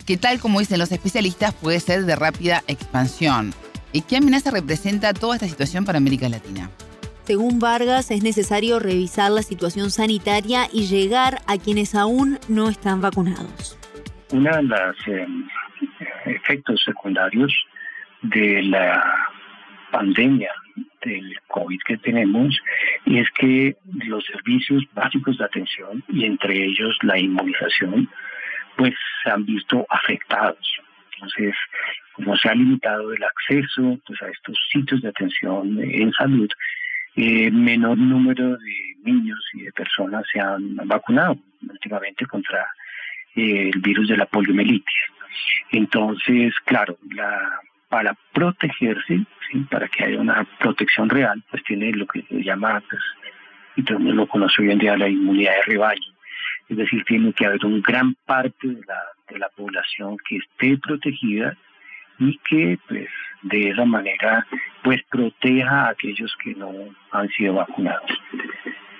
qué 0.06 0.18
tal, 0.18 0.40
como 0.40 0.60
dicen 0.60 0.80
los 0.80 0.92
especialistas, 0.92 1.54
puede 1.54 1.80
ser 1.80 2.06
de 2.06 2.16
rápida 2.16 2.64
expansión? 2.68 3.54
¿Y 3.94 4.02
qué 4.02 4.18
amenaza 4.18 4.52
representa 4.52 5.14
toda 5.14 5.36
esta 5.36 5.48
situación 5.48 5.86
para 5.86 5.98
América 5.98 6.30
Latina? 6.30 6.70
Según 7.24 7.60
Vargas, 7.60 8.12
es 8.12 8.24
necesario 8.24 8.80
revisar 8.80 9.32
la 9.32 9.42
situación 9.42 9.92
sanitaria 9.92 10.68
y 10.72 10.88
llegar 10.88 11.40
a 11.48 11.58
quienes 11.58 11.94
aún 11.94 12.40
no 12.48 12.70
están 12.70 13.02
vacunados. 13.02 13.78
Uno 14.32 14.56
de 14.56 14.64
los 14.64 14.96
eh, 15.08 15.28
efectos 16.26 16.82
secundarios 16.86 17.54
de 18.22 18.64
la 18.64 19.04
pandemia 19.92 20.52
del 21.08 21.40
COVID 21.48 21.80
que 21.86 21.98
tenemos 21.98 22.60
es 23.06 23.30
que 23.32 23.76
los 24.06 24.26
servicios 24.26 24.84
básicos 24.94 25.38
de 25.38 25.46
atención 25.46 26.04
y 26.10 26.26
entre 26.26 26.66
ellos 26.66 26.98
la 27.02 27.18
inmunización 27.18 28.10
pues 28.76 28.94
se 29.24 29.32
han 29.32 29.46
visto 29.46 29.86
afectados. 29.90 30.68
Entonces, 31.14 31.56
como 32.14 32.36
se 32.36 32.50
ha 32.50 32.56
limitado 32.56 33.12
el 33.12 33.24
acceso 33.24 34.00
pues, 34.06 34.22
a 34.22 34.28
estos 34.30 34.58
sitios 34.72 35.02
de 35.02 35.10
atención 35.10 35.80
en 35.80 36.12
salud, 36.14 36.50
eh, 37.16 37.50
menor 37.50 37.98
número 37.98 38.58
de 38.58 38.96
niños 39.04 39.40
y 39.54 39.64
de 39.64 39.72
personas 39.72 40.24
se 40.32 40.40
han 40.40 40.76
vacunado 40.86 41.38
últimamente 41.68 42.26
contra 42.28 42.68
eh, 43.36 43.72
el 43.74 43.80
virus 43.82 44.08
de 44.10 44.18
la 44.18 44.28
poliomielitis. 44.28 45.02
Entonces, 45.72 46.54
claro, 46.66 46.98
la, 47.10 47.62
para 47.90 48.16
protegerse, 48.34 49.26
para 49.70 49.88
que 49.88 50.04
haya 50.04 50.20
una 50.20 50.46
protección 50.60 51.10
real, 51.10 51.44
pues 51.50 51.64
tiene 51.64 51.92
lo 51.92 52.06
que 52.08 52.22
se 52.24 52.44
llama, 52.44 52.82
pues, 52.90 53.02
y 53.76 53.84
todo 53.84 53.98
el 53.98 54.04
mundo 54.04 54.22
lo 54.22 54.28
conoce 54.28 54.62
hoy 54.62 54.72
en 54.72 54.80
día, 54.80 54.98
la 54.98 55.10
inmunidad 55.10 55.54
de 55.56 55.74
rebaño. 55.74 56.14
Es 56.70 56.78
decir, 56.78 57.04
tiene 57.06 57.32
que 57.34 57.46
haber 57.46 57.66
un 57.66 57.82
gran 57.82 58.16
parte 58.26 58.68
de 58.68 58.82
la, 58.86 59.00
de 59.30 59.40
la 59.40 59.50
población 59.50 60.18
que 60.28 60.38
esté 60.38 60.78
protegida 60.78 61.56
y 62.20 62.38
que 62.50 62.80
pues 62.88 63.08
de 63.44 63.70
esa 63.70 63.86
manera 63.86 64.46
pues 64.84 65.02
proteja 65.10 65.86
a 65.86 65.90
aquellos 65.90 66.36
que 66.44 66.56
no 66.56 66.72
han 67.12 67.30
sido 67.30 67.54
vacunados. 67.54 68.12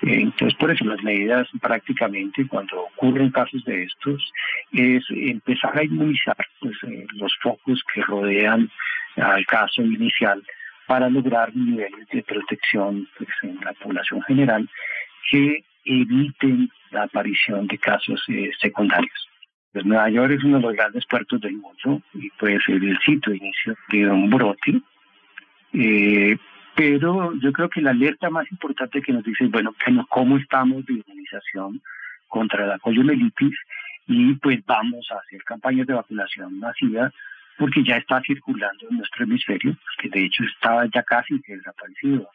Entonces, 0.02 0.56
por 0.58 0.70
eso 0.70 0.84
las 0.84 1.02
medidas 1.02 1.48
prácticamente 1.60 2.46
cuando 2.46 2.82
ocurren 2.82 3.30
casos 3.30 3.62
de 3.64 3.82
estos 3.82 4.32
es 4.72 5.04
empezar 5.10 5.76
a 5.76 5.84
inmunizar 5.84 6.36
pues, 6.60 6.76
eh, 6.84 7.06
los 7.14 7.36
focos 7.42 7.82
que 7.92 8.02
rodean 8.02 8.70
al 9.20 9.44
caso 9.46 9.82
inicial 9.82 10.42
para 10.86 11.08
lograr 11.10 11.54
niveles 11.54 12.08
de 12.08 12.22
protección 12.22 13.06
pues, 13.16 13.28
en 13.42 13.60
la 13.64 13.72
población 13.74 14.22
general 14.22 14.68
que 15.30 15.64
eviten 15.84 16.70
la 16.90 17.04
aparición 17.04 17.66
de 17.66 17.78
casos 17.78 18.22
eh, 18.28 18.50
secundarios. 18.60 19.28
Pues 19.72 19.84
Nueva 19.84 20.08
York 20.08 20.32
es 20.32 20.44
uno 20.44 20.56
de 20.56 20.62
los 20.62 20.74
grandes 20.74 21.04
puertos 21.06 21.40
del 21.40 21.54
mundo 21.54 22.02
y 22.14 22.30
puede 22.30 22.58
ser 22.60 22.76
el 22.76 22.98
sitio 23.00 23.32
de 23.32 23.36
inicio 23.36 23.76
de 23.90 24.08
un 24.08 24.30
brote. 24.30 24.80
Eh, 25.74 26.36
pero 26.74 27.34
yo 27.34 27.52
creo 27.52 27.68
que 27.68 27.82
la 27.82 27.90
alerta 27.90 28.30
más 28.30 28.50
importante 28.50 29.02
que 29.02 29.12
nos 29.12 29.24
dice, 29.24 29.46
bueno, 29.46 29.74
cómo 30.08 30.38
estamos 30.38 30.86
de 30.86 30.94
inmunización 30.94 31.82
contra 32.28 32.66
la 32.66 32.78
poliomielitis 32.78 33.54
y 34.06 34.34
pues 34.34 34.64
vamos 34.64 35.06
a 35.10 35.16
hacer 35.16 35.42
campañas 35.44 35.86
de 35.86 35.94
vacunación 35.94 36.58
masiva 36.58 37.12
porque 37.58 37.82
ya 37.84 37.96
está 37.96 38.20
circulando 38.22 38.86
en 38.88 38.98
nuestro 38.98 39.24
hemisferio, 39.24 39.76
que 39.98 40.08
de 40.08 40.24
hecho 40.24 40.44
estaba 40.44 40.86
ya 40.86 41.02
casi 41.02 41.38
desaparecido 41.46 42.30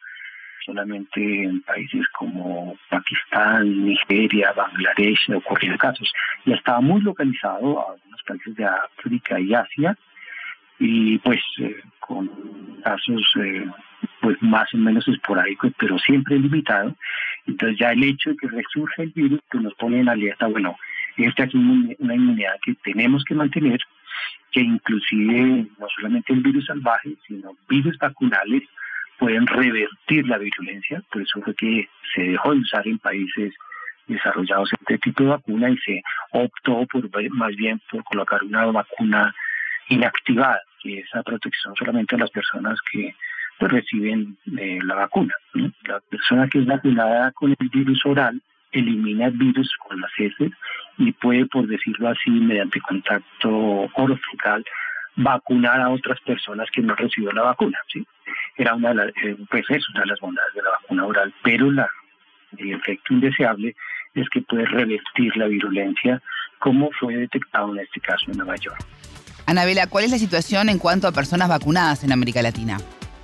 solamente 0.64 1.44
en 1.44 1.60
países 1.62 2.06
como 2.08 2.76
Pakistán, 2.88 3.84
Nigeria, 3.84 4.52
Bangladesh 4.52 5.30
ocurrieron 5.34 5.78
casos. 5.78 6.12
Ya 6.44 6.54
estaba 6.54 6.80
muy 6.80 7.00
localizado 7.02 7.80
a 7.80 7.92
algunos 7.92 8.22
países 8.26 8.54
de 8.56 8.64
África 8.64 9.38
y 9.38 9.54
Asia 9.54 9.96
y 10.78 11.18
pues 11.18 11.40
eh, 11.58 11.82
con 12.00 12.28
casos 12.82 13.22
eh, 13.40 13.66
pues 14.20 14.40
más 14.42 14.72
o 14.74 14.78
menos 14.78 15.06
esporádicos, 15.06 15.72
pero 15.78 15.98
siempre 15.98 16.38
limitado. 16.38 16.96
Entonces 17.46 17.78
ya 17.78 17.92
el 17.92 18.02
hecho 18.02 18.30
de 18.30 18.36
que 18.36 18.48
resurja 18.48 19.02
el 19.02 19.10
virus 19.10 19.40
pues 19.50 19.62
nos 19.62 19.74
pone 19.74 20.00
en 20.00 20.08
alerta, 20.08 20.46
bueno, 20.46 20.76
esta 21.16 21.44
es 21.44 21.54
una 21.54 22.14
inmunidad 22.14 22.54
que 22.64 22.74
tenemos 22.82 23.24
que 23.24 23.34
mantener, 23.34 23.80
que 24.50 24.60
inclusive 24.60 25.66
no 25.78 25.86
solamente 25.94 26.32
el 26.32 26.40
virus 26.40 26.66
salvaje, 26.66 27.14
sino 27.26 27.56
virus 27.68 27.98
vacunales 27.98 28.62
pueden 29.18 29.46
revertir 29.46 30.26
la 30.28 30.38
virulencia, 30.38 31.02
por 31.10 31.22
eso 31.22 31.40
fue 31.42 31.54
que 31.54 31.88
se 32.14 32.22
dejó 32.22 32.52
de 32.52 32.60
usar 32.60 32.86
en 32.86 32.98
países 32.98 33.54
desarrollados 34.06 34.70
este 34.72 34.98
tipo 34.98 35.22
de 35.22 35.30
vacuna 35.30 35.70
y 35.70 35.78
se 35.78 36.02
optó 36.32 36.86
por 36.86 37.30
más 37.30 37.56
bien 37.56 37.80
por 37.90 38.04
colocar 38.04 38.42
una 38.44 38.66
vacuna 38.66 39.34
inactivada, 39.88 40.60
que 40.82 40.98
es 41.00 41.06
la 41.12 41.22
protección 41.22 41.74
solamente 41.76 42.14
a 42.14 42.18
las 42.18 42.30
personas 42.30 42.78
que 42.90 43.14
pues, 43.58 43.72
reciben 43.72 44.36
eh, 44.58 44.78
la 44.82 44.94
vacuna. 44.94 45.34
La 45.84 46.00
persona 46.00 46.48
que 46.48 46.58
es 46.58 46.66
vacunada 46.66 47.32
con 47.32 47.50
el 47.58 47.68
virus 47.68 48.04
oral 48.04 48.40
elimina 48.72 49.26
el 49.26 49.38
virus 49.38 49.70
con 49.78 50.00
las 50.00 50.10
heces 50.18 50.52
y 50.98 51.12
puede, 51.12 51.46
por 51.46 51.66
decirlo 51.66 52.08
así, 52.08 52.30
mediante 52.30 52.80
contacto 52.80 53.50
orofacial, 53.94 54.64
vacunar 55.16 55.80
a 55.80 55.90
otras 55.90 56.20
personas 56.20 56.68
que 56.72 56.82
no 56.82 56.94
reciben 56.94 57.34
la 57.34 57.42
vacuna. 57.42 57.78
¿sí? 57.92 58.04
Era 58.56 58.74
una 58.74 58.90
de 58.90 58.94
las, 58.94 59.08
eh, 59.22 59.36
pues 59.50 59.64
una 59.68 60.00
de 60.00 60.06
las 60.06 60.20
bondades 60.20 60.54
de 60.54 60.62
la 60.62 60.70
vacuna 60.70 61.06
oral, 61.06 61.34
pero 61.42 61.70
la, 61.70 61.88
el 62.56 62.72
efecto 62.72 63.14
indeseable 63.14 63.74
es 64.14 64.28
que 64.30 64.42
puede 64.42 64.64
revertir 64.66 65.36
la 65.36 65.46
virulencia, 65.46 66.22
como 66.58 66.90
fue 66.92 67.16
detectado 67.16 67.72
en 67.72 67.80
este 67.80 68.00
caso 68.00 68.30
en 68.30 68.38
Nueva 68.38 68.56
York. 68.56 68.78
Anabela, 69.46 69.86
¿cuál 69.88 70.04
es 70.04 70.10
la 70.10 70.18
situación 70.18 70.68
en 70.68 70.78
cuanto 70.78 71.06
a 71.06 71.12
personas 71.12 71.48
vacunadas 71.48 72.04
en 72.04 72.12
América 72.12 72.40
Latina? 72.40 72.78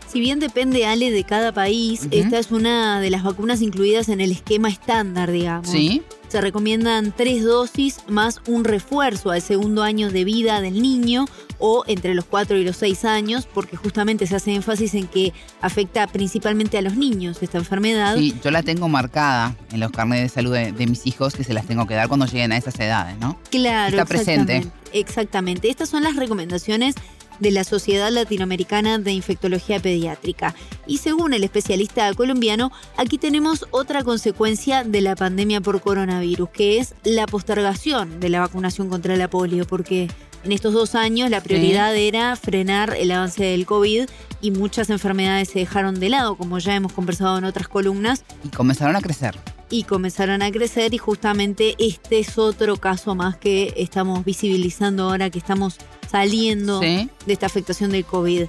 Si 0.07 0.21
bien 0.21 0.41
depende, 0.41 0.87
Ale, 0.87 1.13
de 1.13 1.25
cada 1.25 1.53
país, 1.53 2.09
esta 2.11 2.39
es 2.39 2.51
una 2.51 3.01
de 3.01 3.11
las 3.11 3.23
vacunas 3.23 3.63
incluidas 3.63 4.09
en 4.09 4.21
el 4.21 4.33
esquema 4.33 4.69
estándar, 4.69 5.31
digamos. 5.31 5.71
Sí. 5.71 6.03
Se 6.31 6.41
recomiendan 6.41 7.13
tres 7.17 7.43
dosis 7.43 7.99
más 8.07 8.41
un 8.47 8.63
refuerzo 8.63 9.33
al 9.33 9.43
segundo 9.43 9.83
año 9.83 10.11
de 10.11 10.23
vida 10.23 10.61
del 10.61 10.81
niño 10.81 11.27
o 11.59 11.83
entre 11.89 12.15
los 12.15 12.25
cuatro 12.25 12.57
y 12.57 12.63
los 12.63 12.77
seis 12.77 13.05
años, 13.05 13.49
porque 13.53 13.77
justamente 13.77 14.29
se 14.29 14.37
hace 14.37 14.55
énfasis 14.55 14.95
en 14.95 15.09
que 15.09 15.33
afecta 15.61 16.07
principalmente 16.07 16.79
a 16.79 16.83
los 16.83 16.97
niños 16.97 17.43
esta 17.43 17.59
enfermedad. 17.59 18.15
Sí, 18.15 18.33
yo 18.45 18.53
la 18.53 18.63
tengo 18.63 18.89
marcada 18.89 19.57
en 19.73 19.81
los 19.81 19.91
carnets 19.91 20.23
de 20.23 20.29
salud 20.29 20.55
de, 20.55 20.87
mis 20.87 21.05
hijos 21.09 21.35
que 21.35 21.43
se 21.43 21.53
las 21.53 21.67
tengo 21.67 21.85
que 21.89 21.95
dar 21.95 22.07
cuando 22.07 22.27
lleguen 22.27 22.53
a 22.53 22.57
esas 22.57 22.79
edades, 22.79 23.19
¿no? 23.19 23.37
Claro. 23.51 23.91
Está 23.91 24.05
presente. 24.05 24.69
Exactamente. 24.93 25.69
Estas 25.69 25.89
son 25.89 26.05
las 26.05 26.15
recomendaciones 26.15 26.95
de 27.41 27.51
la 27.51 27.65
Sociedad 27.65 28.11
Latinoamericana 28.11 28.99
de 28.99 29.13
Infectología 29.13 29.81
Pediátrica. 29.81 30.55
Y 30.87 30.99
según 30.99 31.35
el 31.35 31.43
especialista 31.43 32.13
colombiano, 32.15 32.71
aquí 32.97 33.19
tenemos 33.19 33.67
otra 33.71 34.05
consecuencia 34.05 34.85
de 34.85 35.01
la 35.01 35.17
pandemia 35.17 35.61
por 35.61 35.81
coronavirus, 35.81 36.51
que 36.51 36.79
es 36.79 36.95
la 37.03 37.27
postergación 37.27 38.21
de 38.21 38.29
la 38.29 38.41
vacunación 38.41 38.89
contra 38.89 39.17
la 39.17 39.29
polio, 39.29 39.67
porque 39.67 40.09
en 40.45 40.53
estos 40.53 40.73
dos 40.73 40.95
años 40.95 41.31
la 41.31 41.43
prioridad 41.43 41.95
era 41.97 42.35
frenar 42.37 42.95
el 42.97 43.11
avance 43.11 43.45
del 43.45 43.67
COVID 43.67 44.09
y 44.41 44.51
muchas 44.51 44.91
enfermedades 44.91 45.49
se 45.49 45.61
dejaron 45.61 46.01
de 46.01 46.09
lado, 46.09 46.37
como 46.37 46.59
ya 46.59 46.75
hemos 46.75 46.93
conversado 46.93 47.39
en 47.39 47.45
otras 47.45 47.69
columnas. 47.69 48.25
Y 48.45 48.49
comenzaron 48.49 48.97
a 48.97 49.01
crecer 49.01 49.37
y 49.71 49.85
comenzaron 49.85 50.43
a 50.43 50.51
crecer 50.51 50.93
y 50.93 50.99
justamente 50.99 51.77
este 51.79 52.19
es 52.19 52.37
otro 52.39 52.77
caso 52.77 53.15
más 53.15 53.37
que 53.37 53.73
estamos 53.77 54.25
visibilizando 54.25 55.05
ahora 55.05 55.31
que 55.31 55.39
estamos 55.39 55.79
saliendo 56.11 56.81
de 56.81 57.09
esta 57.27 57.47
afectación 57.47 57.93
del 57.93 58.05
COVID. 58.05 58.47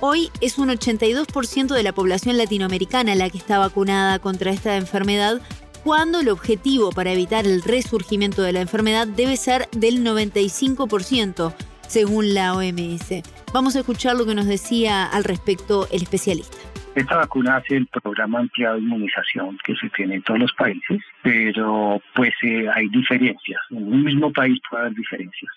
Hoy 0.00 0.30
es 0.40 0.58
un 0.58 0.68
82% 0.68 1.68
de 1.68 1.82
la 1.82 1.92
población 1.92 2.36
latinoamericana 2.36 3.14
la 3.14 3.30
que 3.30 3.38
está 3.38 3.58
vacunada 3.58 4.18
contra 4.18 4.50
esta 4.50 4.76
enfermedad, 4.76 5.40
cuando 5.84 6.20
el 6.20 6.28
objetivo 6.28 6.90
para 6.90 7.12
evitar 7.12 7.46
el 7.46 7.62
resurgimiento 7.62 8.42
de 8.42 8.52
la 8.52 8.60
enfermedad 8.60 9.06
debe 9.06 9.36
ser 9.36 9.68
del 9.70 10.04
95%, 10.04 11.54
según 11.86 12.34
la 12.34 12.54
OMS. 12.54 13.22
Vamos 13.54 13.76
a 13.76 13.78
escuchar 13.78 14.16
lo 14.16 14.26
que 14.26 14.34
nos 14.34 14.48
decía 14.48 15.06
al 15.06 15.22
respecto 15.22 15.86
el 15.92 16.02
especialista. 16.02 16.56
Esta 16.96 17.18
vacuna 17.18 17.58
hace 17.58 17.76
el 17.76 17.86
programa 17.86 18.40
ampliado 18.40 18.74
de 18.74 18.80
inmunización 18.80 19.56
que 19.64 19.76
se 19.76 19.88
tiene 19.90 20.16
en 20.16 20.22
todos 20.22 20.40
los 20.40 20.52
países, 20.54 21.00
pero 21.22 22.02
pues 22.16 22.32
eh, 22.42 22.66
hay 22.74 22.88
diferencias. 22.88 23.60
En 23.70 23.92
un 23.92 24.02
mismo 24.02 24.32
país 24.32 24.58
puede 24.68 24.82
haber 24.82 24.96
diferencias 24.96 25.52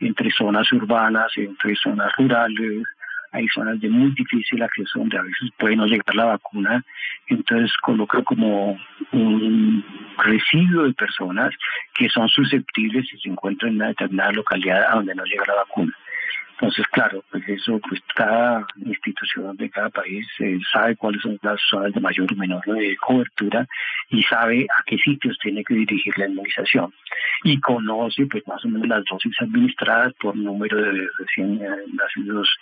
entre 0.00 0.30
zonas 0.30 0.72
urbanas, 0.72 1.30
entre 1.36 1.76
zonas 1.76 2.10
rurales, 2.16 2.84
hay 3.32 3.46
zonas 3.48 3.78
de 3.82 3.90
muy 3.90 4.12
difícil 4.12 4.62
acceso 4.62 5.00
donde 5.00 5.18
a 5.18 5.22
veces 5.22 5.50
puede 5.58 5.76
no 5.76 5.84
llegar 5.84 6.14
la 6.14 6.24
vacuna, 6.24 6.82
entonces 7.26 7.70
coloca 7.82 8.22
como 8.22 8.78
un 9.12 9.84
residuo 10.16 10.84
de 10.84 10.94
personas 10.94 11.50
que 11.92 12.08
son 12.08 12.30
susceptibles 12.30 13.12
y 13.12 13.18
se 13.18 13.28
encuentran 13.28 13.72
en 13.72 13.76
una 13.76 13.88
determinada 13.88 14.32
localidad 14.32 14.84
a 14.90 14.94
donde 14.94 15.14
no 15.14 15.24
llega 15.24 15.44
la 15.48 15.56
vacuna. 15.56 15.92
Entonces, 16.60 16.86
claro, 16.88 17.24
pues 17.30 17.48
eso, 17.48 17.80
pues 17.88 18.02
cada 18.14 18.66
institución 18.84 19.56
de 19.56 19.70
cada 19.70 19.88
país 19.88 20.26
eh, 20.40 20.58
sabe 20.70 20.94
cuáles 20.94 21.22
son 21.22 21.38
las 21.40 21.58
zonas 21.70 21.94
de 21.94 22.00
mayor 22.00 22.30
o 22.30 22.36
menor 22.36 22.62
de 22.66 22.94
cobertura 22.98 23.66
y 24.10 24.22
sabe 24.24 24.66
a 24.78 24.82
qué 24.84 24.98
sitios 24.98 25.38
tiene 25.38 25.64
que 25.64 25.72
dirigir 25.72 26.18
la 26.18 26.26
inmunización. 26.26 26.92
Y 27.44 27.58
conoce, 27.60 28.26
pues, 28.26 28.46
más 28.46 28.62
o 28.66 28.68
menos 28.68 28.88
las 28.88 29.04
dosis 29.06 29.32
administradas 29.40 30.12
por 30.20 30.36
número 30.36 30.76
de 30.76 31.08
recién 31.18 31.62
nacidos 31.94 32.54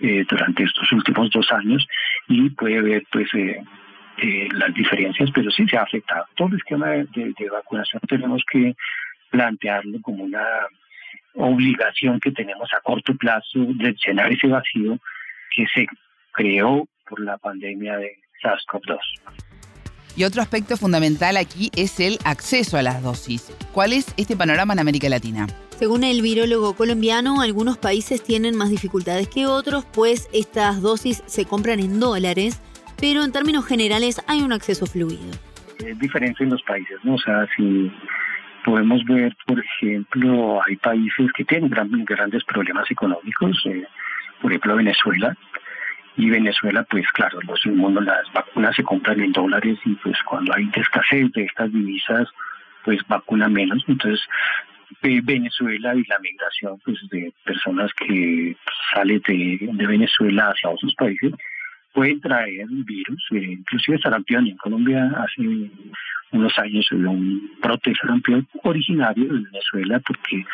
eh, 0.00 0.24
durante 0.28 0.64
estos 0.64 0.90
últimos 0.90 1.30
dos 1.30 1.52
años 1.52 1.86
y 2.26 2.50
puede 2.50 2.82
ver, 2.82 3.04
pues, 3.12 3.28
eh, 3.34 3.62
las 4.52 4.74
diferencias, 4.74 5.30
pero 5.32 5.48
sí 5.52 5.64
se 5.68 5.76
ha 5.76 5.82
afectado. 5.82 6.26
Todo 6.34 6.48
el 6.48 6.56
esquema 6.56 6.88
de 6.88 7.50
vacunación 7.52 8.02
tenemos 8.08 8.42
que 8.50 8.74
plantearlo 9.30 10.00
como 10.02 10.24
una 10.24 10.44
obligación 11.34 12.20
que 12.20 12.30
tenemos 12.32 12.68
a 12.72 12.80
corto 12.80 13.14
plazo 13.14 13.60
de 13.74 13.94
llenar 14.06 14.32
ese 14.32 14.46
vacío 14.46 14.98
que 15.54 15.66
se 15.74 15.86
creó 16.32 16.86
por 17.08 17.20
la 17.20 17.38
pandemia 17.38 17.96
de 17.96 18.16
SARS-CoV-2. 18.42 18.98
Y 20.16 20.24
otro 20.24 20.42
aspecto 20.42 20.76
fundamental 20.76 21.36
aquí 21.36 21.70
es 21.76 21.98
el 21.98 22.18
acceso 22.24 22.76
a 22.78 22.82
las 22.82 23.02
dosis. 23.02 23.52
¿Cuál 23.72 23.92
es 23.92 24.14
este 24.16 24.36
panorama 24.36 24.72
en 24.72 24.78
América 24.78 25.08
Latina? 25.08 25.48
Según 25.70 26.04
el 26.04 26.22
virólogo 26.22 26.74
colombiano, 26.74 27.40
algunos 27.40 27.78
países 27.78 28.22
tienen 28.22 28.56
más 28.56 28.70
dificultades 28.70 29.28
que 29.28 29.46
otros, 29.46 29.84
pues 29.84 30.28
estas 30.32 30.80
dosis 30.80 31.24
se 31.26 31.46
compran 31.46 31.80
en 31.80 31.98
dólares, 31.98 32.60
pero 33.00 33.24
en 33.24 33.32
términos 33.32 33.66
generales 33.66 34.22
hay 34.28 34.42
un 34.42 34.52
acceso 34.52 34.86
fluido. 34.86 35.32
Es 35.84 35.98
diferente 35.98 36.44
en 36.44 36.50
los 36.50 36.62
países, 36.62 36.96
¿no? 37.02 37.14
O 37.14 37.18
sea, 37.18 37.48
si 37.56 37.90
podemos 38.64 39.04
ver, 39.04 39.36
por 39.46 39.60
ejemplo, 39.60 40.60
hay 40.66 40.76
países 40.76 41.30
que 41.36 41.44
tienen 41.44 41.70
grandes 41.70 42.44
problemas 42.44 42.90
económicos, 42.90 43.62
eh, 43.66 43.84
por 44.40 44.50
ejemplo 44.50 44.76
Venezuela, 44.76 45.36
y 46.16 46.30
Venezuela, 46.30 46.84
pues 46.84 47.06
claro, 47.12 47.40
los 47.42 47.60
las 47.66 48.32
vacunas 48.32 48.74
se 48.76 48.84
compran 48.84 49.20
en 49.20 49.32
dólares 49.32 49.78
y 49.84 49.94
pues 49.96 50.16
cuando 50.22 50.54
hay 50.54 50.70
escasez 50.74 51.30
de 51.32 51.44
estas 51.44 51.72
divisas, 51.72 52.28
pues 52.84 53.00
vacuna 53.08 53.48
menos. 53.48 53.82
Entonces, 53.88 54.24
Venezuela 55.02 55.94
y 55.94 56.04
la 56.04 56.18
migración 56.20 56.78
pues 56.84 56.98
de 57.10 57.32
personas 57.44 57.90
que 57.94 58.56
salen 58.92 59.20
de, 59.26 59.58
de 59.60 59.86
Venezuela 59.86 60.50
hacia 60.50 60.70
otros 60.70 60.94
países 60.94 61.32
pueden 61.94 62.20
traer 62.20 62.66
virus, 62.68 63.24
eh, 63.30 63.52
inclusive 63.58 63.98
sarampión. 63.98 64.46
En 64.46 64.56
Colombia 64.56 65.10
hace 65.16 65.70
unos 66.32 66.58
años 66.58 66.90
hubo 66.92 67.10
un 67.10 67.50
brote 67.62 67.90
de 67.90 67.96
sarampión 67.96 68.46
originario 68.64 69.24
de 69.32 69.40
Venezuela 69.40 70.00
porque 70.00 70.44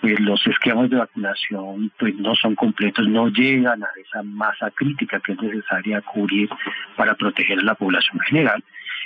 pues, 0.00 0.18
los 0.20 0.46
esquemas 0.46 0.88
de 0.88 0.96
vacunación 0.96 1.90
pues 1.98 2.14
no 2.14 2.34
son 2.36 2.54
completos, 2.54 3.06
no 3.08 3.28
llegan 3.28 3.82
a 3.82 3.88
esa 4.00 4.22
masa 4.22 4.70
crítica 4.70 5.20
que 5.20 5.32
es 5.32 5.42
necesaria 5.42 6.00
cubrir 6.02 6.48
para 6.96 7.14
proteger 7.14 7.58
a 7.58 7.64
la 7.64 7.74
población 7.74 8.20
general 8.20 8.62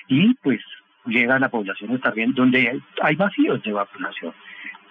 y 0.09 0.35
pues 0.35 0.61
llega 1.07 1.37
a 1.37 1.41
la 1.41 1.49
población 1.49 1.99
también 2.01 2.35
donde 2.35 2.81
hay 3.03 3.17
vacíos 3.17 3.63
de 3.63 3.73
vacunación. 3.73 4.35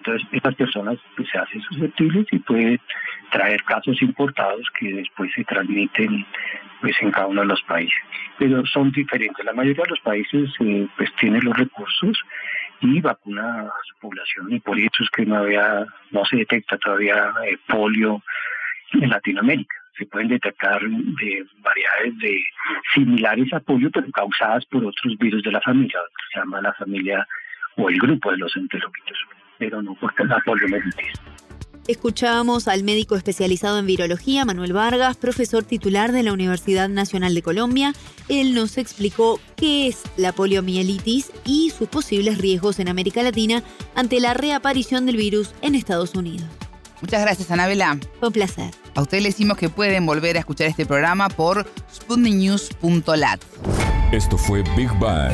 Entonces, 0.04 0.26
estas 0.32 0.56
personas 0.56 0.98
pues, 1.16 1.28
se 1.30 1.38
hacen 1.38 1.62
susceptibles 1.62 2.26
y 2.32 2.40
puede 2.40 2.80
traer 3.30 3.62
casos 3.62 4.02
importados 4.02 4.66
que 4.76 4.92
después 4.92 5.30
se 5.32 5.44
transmiten 5.44 6.26
pues, 6.80 6.96
en 7.00 7.12
cada 7.12 7.28
uno 7.28 7.42
de 7.42 7.46
los 7.46 7.62
países. 7.62 8.02
Pero 8.36 8.66
son 8.66 8.90
diferentes. 8.90 9.44
La 9.44 9.52
mayoría 9.52 9.84
de 9.84 9.90
los 9.90 10.00
países 10.00 10.50
eh, 10.58 10.88
pues 10.96 11.14
tienen 11.20 11.44
los 11.44 11.56
recursos 11.56 12.20
y 12.80 13.00
vacuna 13.00 13.60
a 13.60 13.72
su 13.88 14.00
población 14.00 14.52
y 14.52 14.58
por 14.58 14.76
eso 14.76 15.04
es 15.04 15.10
que 15.10 15.24
no 15.24 15.36
había, 15.36 15.86
no 16.10 16.24
se 16.24 16.38
detecta 16.38 16.76
todavía 16.78 17.32
eh, 17.46 17.56
polio 17.68 18.20
en 18.94 19.08
Latinoamérica. 19.08 19.76
Se 19.96 20.06
pueden 20.06 20.28
detectar 20.28 20.80
de 20.80 21.46
variedades 21.58 22.18
de 22.18 22.42
similares 22.92 23.52
a 23.52 23.60
polio, 23.60 23.88
pero 23.92 24.10
causadas 24.10 24.66
por 24.66 24.84
otros 24.84 25.16
virus 25.18 25.44
de 25.44 25.52
la 25.52 25.60
familia, 25.60 26.00
se 26.32 26.40
llama 26.40 26.60
la 26.60 26.72
familia 26.72 27.24
o 27.76 27.88
el 27.88 27.98
grupo 27.98 28.32
de 28.32 28.38
los 28.38 28.56
enterovirus 28.56 29.18
pero 29.62 29.80
no 29.80 29.94
porque 30.00 30.24
la 30.24 30.42
poliomielitis. 30.44 31.20
Escuchábamos 31.86 32.66
al 32.66 32.82
médico 32.82 33.14
especializado 33.14 33.78
en 33.78 33.86
virología, 33.86 34.44
Manuel 34.44 34.72
Vargas, 34.72 35.16
profesor 35.16 35.62
titular 35.62 36.10
de 36.10 36.24
la 36.24 36.32
Universidad 36.32 36.88
Nacional 36.88 37.32
de 37.34 37.42
Colombia. 37.42 37.92
Él 38.28 38.54
nos 38.54 38.76
explicó 38.76 39.38
qué 39.56 39.86
es 39.86 40.02
la 40.16 40.32
poliomielitis 40.32 41.30
y 41.44 41.70
sus 41.70 41.88
posibles 41.88 42.38
riesgos 42.38 42.80
en 42.80 42.88
América 42.88 43.22
Latina 43.22 43.62
ante 43.94 44.18
la 44.18 44.34
reaparición 44.34 45.06
del 45.06 45.16
virus 45.16 45.54
en 45.62 45.76
Estados 45.76 46.14
Unidos. 46.16 46.48
Muchas 47.00 47.22
gracias, 47.22 47.50
Anabela. 47.52 47.98
Fue 48.18 48.28
un 48.28 48.32
placer. 48.32 48.70
A 48.96 49.02
ustedes 49.02 49.22
les 49.22 49.34
decimos 49.34 49.58
que 49.58 49.68
pueden 49.68 50.06
volver 50.06 50.36
a 50.36 50.40
escuchar 50.40 50.66
este 50.66 50.86
programa 50.86 51.28
por 51.28 51.66
sputniknews.lat. 51.92 53.40
Esto 54.12 54.36
fue 54.36 54.62
Big 54.76 54.90
Bang 54.98 55.32